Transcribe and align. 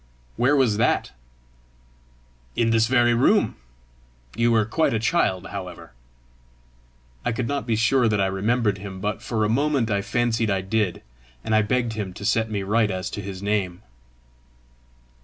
"Where 0.35 0.55
was 0.55 0.77
that?" 0.77 1.11
"In 2.55 2.71
this 2.71 2.87
very 2.87 3.13
room. 3.13 3.55
You 4.35 4.51
were 4.51 4.65
quite 4.65 4.95
a 4.95 4.99
child, 4.99 5.49
however!" 5.49 5.91
I 7.23 7.31
could 7.31 7.47
not 7.47 7.67
be 7.67 7.75
sure 7.75 8.07
that 8.07 8.19
I 8.19 8.25
remembered 8.25 8.79
him, 8.79 8.99
but 8.99 9.21
for 9.21 9.45
a 9.45 9.47
moment 9.47 9.91
I 9.91 10.01
fancied 10.01 10.49
I 10.49 10.61
did, 10.61 11.03
and 11.43 11.53
I 11.53 11.61
begged 11.61 11.93
him 11.93 12.13
to 12.13 12.25
set 12.25 12.49
me 12.49 12.63
right 12.63 12.89
as 12.89 13.11
to 13.11 13.21
his 13.21 13.43
name. 13.43 13.83